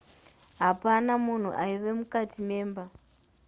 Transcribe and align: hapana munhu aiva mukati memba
hapana 0.61 1.11
munhu 1.25 1.51
aiva 1.63 1.91
mukati 1.99 2.39
memba 2.49 2.83